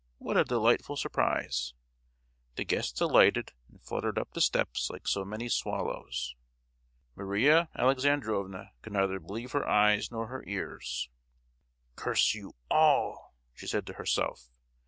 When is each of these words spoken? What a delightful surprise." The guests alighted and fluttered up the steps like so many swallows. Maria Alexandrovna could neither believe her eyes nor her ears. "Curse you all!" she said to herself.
What 0.17 0.35
a 0.35 0.43
delightful 0.43 0.95
surprise." 0.97 1.75
The 2.55 2.63
guests 2.65 2.99
alighted 3.01 3.51
and 3.69 3.83
fluttered 3.83 4.17
up 4.17 4.31
the 4.33 4.41
steps 4.41 4.89
like 4.89 5.07
so 5.07 5.23
many 5.23 5.47
swallows. 5.47 6.33
Maria 7.15 7.69
Alexandrovna 7.77 8.71
could 8.81 8.93
neither 8.93 9.19
believe 9.19 9.51
her 9.51 9.67
eyes 9.67 10.09
nor 10.09 10.25
her 10.25 10.43
ears. 10.47 11.07
"Curse 11.95 12.33
you 12.33 12.55
all!" 12.67 13.35
she 13.53 13.67
said 13.67 13.85
to 13.85 13.93
herself. 13.93 14.49